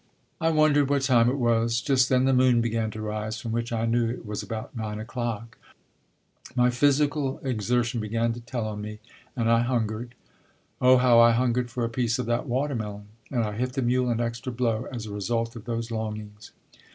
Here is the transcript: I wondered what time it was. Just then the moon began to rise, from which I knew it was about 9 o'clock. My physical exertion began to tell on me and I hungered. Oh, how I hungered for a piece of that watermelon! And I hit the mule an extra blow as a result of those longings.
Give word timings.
I 0.41 0.49
wondered 0.49 0.89
what 0.89 1.03
time 1.03 1.29
it 1.29 1.37
was. 1.37 1.79
Just 1.79 2.09
then 2.09 2.25
the 2.25 2.33
moon 2.33 2.59
began 2.59 2.89
to 2.89 2.99
rise, 3.03 3.39
from 3.39 3.51
which 3.51 3.71
I 3.71 3.85
knew 3.85 4.09
it 4.09 4.25
was 4.25 4.41
about 4.41 4.75
9 4.75 4.99
o'clock. 4.99 5.59
My 6.55 6.71
physical 6.71 7.39
exertion 7.43 8.01
began 8.01 8.33
to 8.33 8.39
tell 8.39 8.65
on 8.67 8.81
me 8.81 8.97
and 9.35 9.47
I 9.47 9.59
hungered. 9.59 10.15
Oh, 10.81 10.97
how 10.97 11.19
I 11.19 11.33
hungered 11.33 11.69
for 11.69 11.83
a 11.85 11.89
piece 11.89 12.17
of 12.17 12.25
that 12.25 12.47
watermelon! 12.47 13.09
And 13.29 13.43
I 13.43 13.53
hit 13.55 13.73
the 13.73 13.83
mule 13.83 14.09
an 14.09 14.19
extra 14.19 14.51
blow 14.51 14.87
as 14.91 15.05
a 15.05 15.11
result 15.13 15.55
of 15.55 15.65
those 15.65 15.91
longings. 15.91 16.51